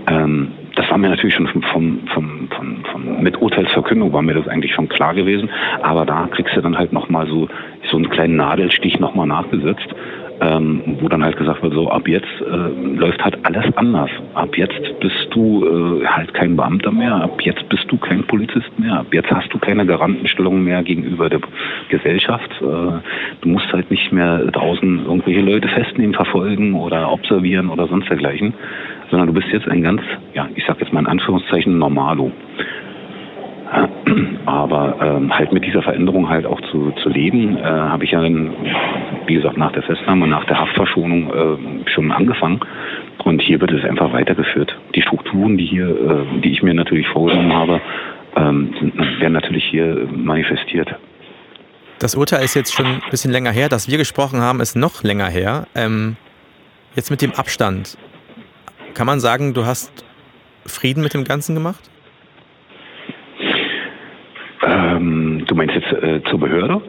[0.09, 4.47] Ähm, das war mir natürlich schon vom, vom, vom, vom, mit Urteilsverkündung war mir das
[4.47, 5.49] eigentlich schon klar gewesen.
[5.81, 7.47] Aber da kriegst du dann halt nochmal so,
[7.89, 9.87] so einen kleinen Nadelstich nochmal nachgesetzt
[10.41, 14.09] ähm, wo dann halt gesagt wird, so ab jetzt äh, läuft halt alles anders.
[14.33, 18.77] Ab jetzt bist du äh, halt kein Beamter mehr, ab jetzt bist du kein Polizist
[18.77, 21.41] mehr, ab jetzt hast du keine Garantenstellung mehr gegenüber der
[21.89, 22.49] Gesellschaft.
[22.61, 22.63] Äh,
[23.41, 28.53] du musst halt nicht mehr draußen irgendwelche Leute festnehmen, verfolgen oder observieren oder sonst dergleichen,
[29.09, 30.01] sondern du bist jetzt ein ganz,
[30.33, 32.31] ja, ich sag jetzt mal in Anführungszeichen Normalo.
[34.45, 38.21] Aber ähm, halt mit dieser Veränderung halt auch zu, zu leben, äh, habe ich ja
[38.21, 38.51] dann,
[39.29, 42.59] wie gesagt, nach der Festnahme, nach der Haftverschonung äh, schon angefangen.
[43.23, 44.75] Und hier wird es einfach weitergeführt.
[44.95, 47.79] Die Strukturen, die hier, äh, die ich mir natürlich vorgenommen habe,
[48.35, 48.73] ähm,
[49.19, 50.89] werden natürlich hier manifestiert.
[51.99, 53.69] Das Urteil ist jetzt schon ein bisschen länger her.
[53.69, 55.67] Dass wir gesprochen haben, ist noch länger her.
[55.75, 56.15] Ähm,
[56.95, 57.97] jetzt mit dem Abstand.
[58.95, 60.03] Kann man sagen, du hast
[60.65, 61.89] Frieden mit dem Ganzen gemacht?
[64.65, 66.81] Ähm, du meinst jetzt äh, zur Behörde?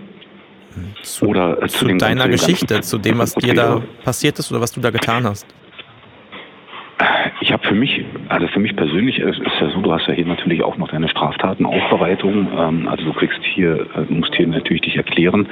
[1.03, 4.61] Zu, oder äh, zu, zu deiner Geschichte, zu dem, was dir da passiert ist oder
[4.61, 5.47] was du da getan hast?
[7.43, 10.13] Ich habe für mich, also für mich persönlich ist, ist ja so, du hast ja
[10.13, 12.49] hier natürlich auch noch deine Straftatenaufbereitung.
[12.57, 15.49] Ähm, also du kriegst hier, äh, musst hier natürlich dich erklären,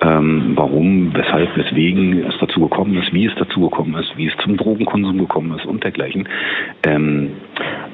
[0.00, 4.36] ähm, warum, weshalb, weswegen es dazu gekommen ist, wie es dazu gekommen ist, wie es
[4.42, 6.28] zum Drogenkonsum gekommen ist und dergleichen.
[6.84, 7.32] Ähm,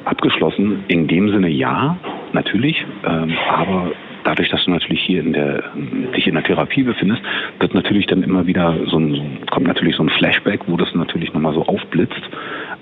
[0.04, 1.96] abgeschlossen in dem Sinne ja,
[2.32, 3.92] natürlich, ähm, aber
[4.28, 5.64] dadurch, dass du natürlich hier in der,
[6.14, 7.22] dich in der Therapie befindest,
[7.60, 11.32] wird natürlich dann immer wieder so ein, kommt natürlich so ein Flashback, wo das natürlich
[11.32, 12.20] nochmal so aufblitzt,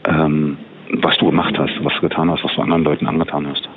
[0.09, 0.59] ähm,
[0.91, 3.69] was du gemacht hast, was du getan hast, was du anderen Leuten angetan hast.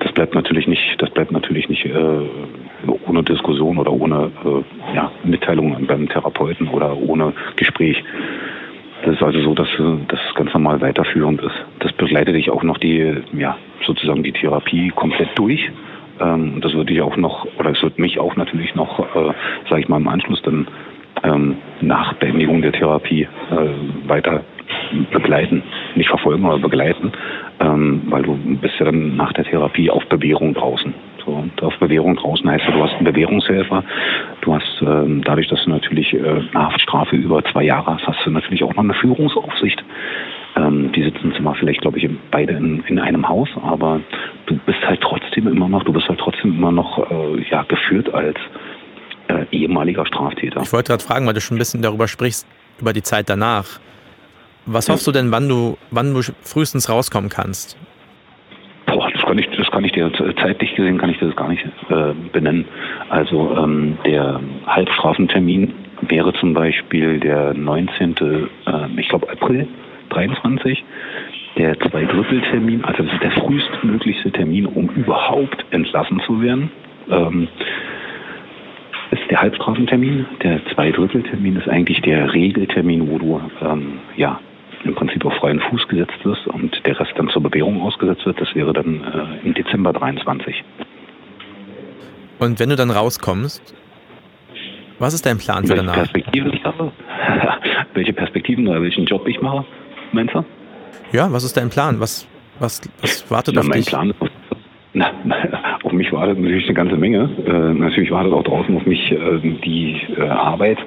[0.00, 2.28] Das bleibt natürlich nicht, das bleibt natürlich nicht äh,
[3.06, 8.02] ohne Diskussion oder ohne äh, ja, Mitteilung beim Therapeuten oder ohne Gespräch.
[9.04, 9.68] Das ist also so, dass
[10.08, 11.54] das ganz normal weiterführend ist.
[11.80, 15.70] Das begleitet dich auch noch die, ja, sozusagen die Therapie komplett durch.
[16.20, 19.32] Ähm, das würde ich auch noch, oder es wird mich auch natürlich noch, äh,
[19.68, 20.66] sage ich mal, im Anschluss dann
[21.22, 24.42] ähm, nach Beendigung der Therapie äh, weiter
[25.12, 25.62] begleiten,
[25.94, 27.12] nicht verfolgen, aber begleiten,
[27.60, 30.94] ähm, weil du bist ja dann nach der Therapie auf Bewährung draußen.
[31.24, 33.82] So, und auf Bewährung draußen heißt ja, du hast einen Bewährungshelfer.
[34.42, 38.24] Du hast ähm, dadurch, dass du natürlich äh, eine Haftstrafe über zwei Jahre hast, hast
[38.24, 39.82] du natürlich auch noch eine Führungsaufsicht.
[40.56, 44.00] Ähm, die sitzen zwar vielleicht, glaube ich, beide in, in einem Haus, aber
[44.46, 48.12] du bist halt trotzdem immer noch, du bist halt trotzdem immer noch äh, ja, geführt
[48.14, 48.36] als
[49.28, 50.62] äh, ehemaliger Straftäter.
[50.62, 52.46] Ich wollte gerade fragen, weil du schon ein bisschen darüber sprichst,
[52.80, 53.80] über die Zeit danach.
[54.64, 57.76] Was hoffst du denn, wann du, wann du frühestens rauskommen kannst?
[58.86, 61.64] Boah, das kann ich, das kann ich dir zeitlich gesehen kann ich das gar nicht
[61.90, 62.64] äh, benennen.
[63.10, 68.14] Also ähm, der Halbstrafentermin wäre zum Beispiel der 19.
[68.66, 69.68] Äh, ich glaube April
[70.10, 70.84] 23.
[71.56, 76.70] Der Zweidritteltermin, also das ist der frühestmöglichste Termin, um überhaupt entlassen zu werden.
[77.10, 77.48] Ähm,
[79.10, 80.26] ist der Halbstrafentermin.
[80.42, 84.40] Der Zweidritteltermin ist eigentlich der Regeltermin, wo du ähm, ja
[84.84, 88.40] im Prinzip auf freien Fuß gesetzt wirst und der Rest dann zur Bewährung ausgesetzt wird.
[88.40, 89.02] Das wäre dann
[89.42, 90.62] äh, im Dezember 23.
[92.38, 93.74] Und wenn du dann rauskommst,
[94.98, 95.94] was ist dein Plan für welche danach?
[95.94, 96.92] Perspektiven ich habe?
[97.94, 99.64] welche Perspektiven oder welchen Job ich mache,
[100.12, 100.44] meinst du?
[101.12, 102.00] Ja, was ist dein Plan?
[102.00, 102.26] Was,
[102.58, 103.86] was, was wartet Na, auf mein dich?
[103.86, 104.16] Plan ist,
[104.92, 105.10] na,
[105.82, 107.28] auf mich wartet natürlich eine ganze Menge.
[107.46, 110.78] Äh, natürlich wartet auch draußen auf mich äh, die äh, Arbeit.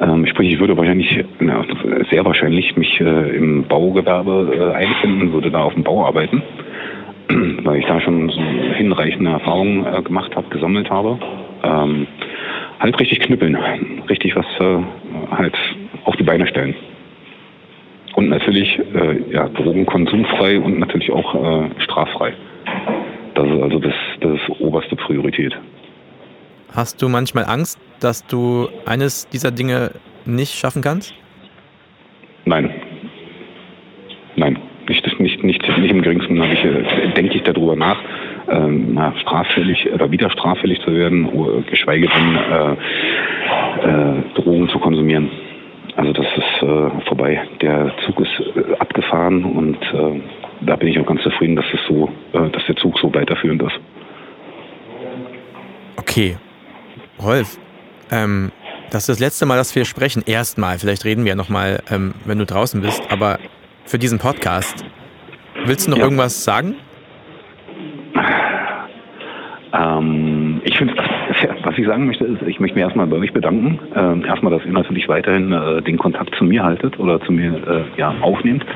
[0.00, 1.64] Ähm, sprich, ich würde wahrscheinlich, na,
[2.10, 6.42] sehr wahrscheinlich mich äh, im Baugewerbe äh, einfinden, würde da auf dem Bau arbeiten,
[7.64, 8.40] weil ich da schon so
[8.74, 11.18] hinreichende Erfahrungen äh, gemacht habe, gesammelt habe.
[11.62, 12.06] Ähm,
[12.78, 13.56] halt richtig knüppeln,
[14.10, 14.44] richtig was
[15.30, 15.56] halt
[16.04, 16.74] auf die Beine stellen.
[18.16, 22.32] Und natürlich äh, ja, drogenkonsumfrei und natürlich auch äh, straffrei.
[23.34, 25.54] Das ist also das, das ist oberste Priorität.
[26.74, 29.90] Hast du manchmal Angst, dass du eines dieser Dinge
[30.24, 31.14] nicht schaffen kannst?
[32.46, 32.70] Nein.
[34.36, 37.98] Nein, nicht, nicht, nicht, nicht im geringsten ich, äh, denke ich darüber nach,
[38.48, 41.28] ähm, na, straffällig oder wieder straffällig zu werden,
[41.66, 42.72] geschweige denn äh,
[43.88, 45.30] äh, Drogen zu konsumieren.
[45.96, 47.42] Also das ist äh, vorbei.
[47.62, 50.20] Der Zug ist äh, abgefahren und äh,
[50.62, 53.62] da bin ich auch ganz zufrieden, dass es so, äh, dass der Zug so weiterführend
[53.62, 53.78] ist.
[55.96, 56.36] Okay.
[57.22, 57.58] Rolf,
[58.10, 58.52] ähm,
[58.90, 60.22] das ist das letzte Mal, dass wir sprechen.
[60.26, 63.38] Erstmal, vielleicht reden wir ja nochmal, ähm, wenn du draußen bist, aber
[63.86, 64.84] für diesen Podcast,
[65.64, 66.04] willst du noch Ja.
[66.04, 66.76] irgendwas sagen?
[69.72, 70.94] Ähm, ich finde,
[71.62, 73.78] was ich sagen möchte, ist, ich möchte mich erstmal bei euch bedanken.
[73.94, 77.54] Ähm, erstmal, dass ihr natürlich weiterhin äh, den Kontakt zu mir haltet oder zu mir
[77.54, 78.66] äh, ja, aufnehmt.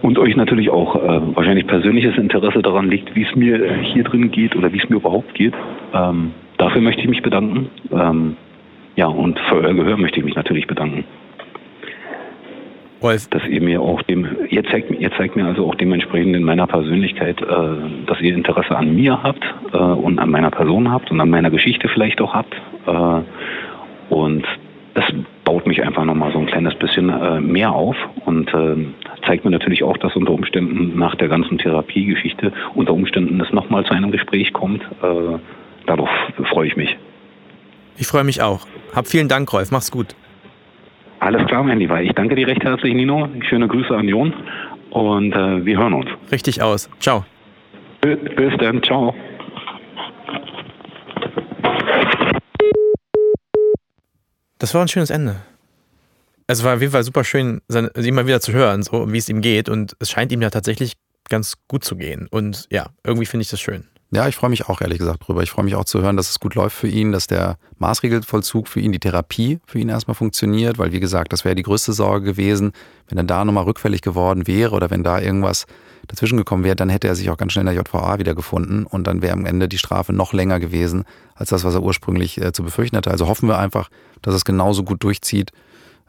[0.00, 4.04] Und euch natürlich auch äh, wahrscheinlich persönliches Interesse daran liegt, wie es mir äh, hier
[4.04, 5.52] drin geht oder wie es mir überhaupt geht.
[5.92, 7.68] Ähm, dafür möchte ich mich bedanken.
[7.92, 8.36] Ähm,
[8.96, 11.04] ja, und für euer Gehör möchte ich mich natürlich bedanken
[13.02, 16.42] Rolf, dass ihr mir auch dem, ihr zeigt, ihr zeigt mir also auch dementsprechend in
[16.42, 17.46] meiner Persönlichkeit, äh,
[18.06, 21.50] dass ihr Interesse an mir habt äh, und an meiner Person habt und an meiner
[21.50, 22.54] Geschichte vielleicht auch habt.
[22.86, 24.44] Äh, und
[24.94, 25.04] das
[25.44, 28.76] baut mich einfach nochmal so ein kleines bisschen äh, mehr auf und äh,
[29.26, 33.84] zeigt mir natürlich auch, dass unter Umständen nach der ganzen Therapiegeschichte unter Umständen es nochmal
[33.84, 34.82] zu einem Gespräch kommt.
[34.82, 35.38] Äh,
[35.86, 36.10] darauf
[36.50, 36.96] freue ich mich.
[37.96, 38.66] ich freue mich auch.
[38.94, 39.70] Hab vielen Dank, Rolf.
[39.70, 40.14] Mach's gut.
[41.20, 42.00] Alles klar, mein Lieber.
[42.00, 43.28] Ich danke dir recht herzlich, Nino.
[43.48, 44.32] Schöne Grüße an Jon
[44.90, 46.08] und äh, wir hören uns.
[46.32, 46.88] Richtig aus.
[46.98, 47.24] Ciao.
[48.00, 48.82] Bis dann.
[48.82, 49.14] Ciao.
[54.58, 55.36] Das war ein schönes Ende.
[56.46, 59.28] Es war auf jeden Fall super schön, ihn mal wieder zu hören, so wie es
[59.28, 59.68] ihm geht.
[59.68, 60.94] Und es scheint ihm ja tatsächlich
[61.28, 62.28] ganz gut zu gehen.
[62.30, 63.84] Und ja, irgendwie finde ich das schön.
[64.12, 65.44] Ja, ich freue mich auch ehrlich gesagt drüber.
[65.44, 68.66] Ich freue mich auch zu hören, dass es gut läuft für ihn, dass der Maßregelvollzug
[68.66, 71.92] für ihn, die Therapie für ihn erstmal funktioniert, weil wie gesagt, das wäre die größte
[71.92, 72.72] Sorge gewesen,
[73.08, 75.66] wenn er da nochmal rückfällig geworden wäre oder wenn da irgendwas
[76.08, 79.06] dazwischen gekommen wäre, dann hätte er sich auch ganz schnell in der JVA wiedergefunden und
[79.06, 81.04] dann wäre am Ende die Strafe noch länger gewesen
[81.36, 83.12] als das, was er ursprünglich äh, zu befürchten hatte.
[83.12, 83.90] Also hoffen wir einfach,
[84.22, 85.52] dass es genauso gut durchzieht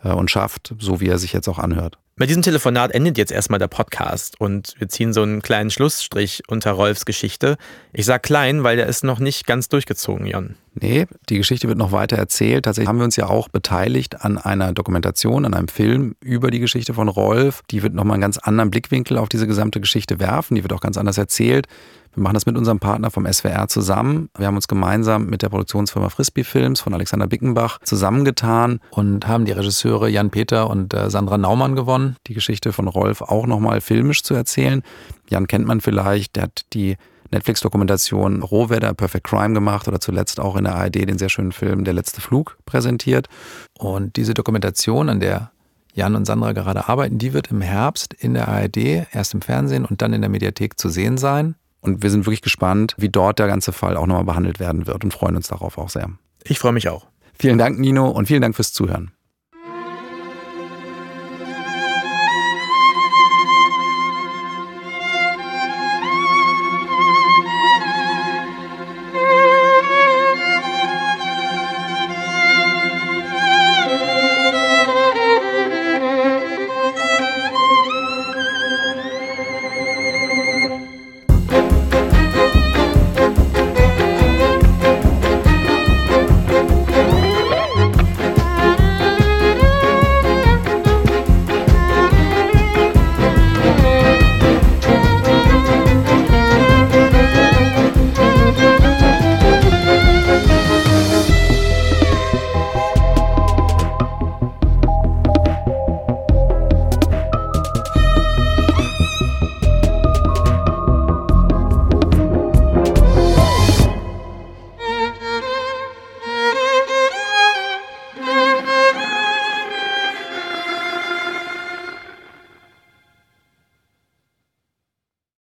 [0.03, 1.99] äh, und schafft, so wie er sich jetzt auch anhört.
[2.17, 6.43] Mit diesem Telefonat endet jetzt erstmal der Podcast und wir ziehen so einen kleinen Schlussstrich
[6.47, 7.57] unter Rolfs Geschichte.
[7.93, 10.55] Ich sag klein, weil der ist noch nicht ganz durchgezogen, Jon.
[10.73, 12.63] Nee, die Geschichte wird noch weiter erzählt.
[12.63, 16.59] Tatsächlich haben wir uns ja auch beteiligt an einer Dokumentation, an einem Film über die
[16.59, 17.61] Geschichte von Rolf.
[17.71, 20.55] Die wird nochmal einen ganz anderen Blickwinkel auf diese gesamte Geschichte werfen.
[20.55, 21.67] Die wird auch ganz anders erzählt.
[22.13, 24.29] Wir machen das mit unserem Partner vom SWR zusammen.
[24.37, 29.43] Wir haben uns gemeinsam mit der Produktionsfirma Frisbee Films von Alexander Bickenbach zusammengetan und haben
[29.43, 32.15] die Regisseure Jan Peter und äh, Sandra Naumann gewonnen.
[32.27, 34.83] die Geschichte von Rolf auch nochmal filmisch zu erzählen.
[35.29, 36.95] Jan kennt man vielleicht, der hat die
[37.31, 41.83] Netflix-Dokumentation Rohwetter, Perfect Crime gemacht oder zuletzt auch in der ARD den sehr schönen Film
[41.83, 43.27] Der letzte Flug präsentiert.
[43.77, 45.51] Und diese Dokumentation, an der
[45.93, 49.85] Jan und Sandra gerade arbeiten, die wird im Herbst in der ARD, erst im Fernsehen
[49.85, 51.55] und dann in der Mediathek zu sehen sein.
[51.81, 55.03] Und wir sind wirklich gespannt, wie dort der ganze Fall auch nochmal behandelt werden wird
[55.03, 56.09] und freuen uns darauf auch sehr.
[56.43, 57.07] Ich freue mich auch.
[57.33, 59.11] Vielen Dank, Nino, und vielen Dank fürs Zuhören.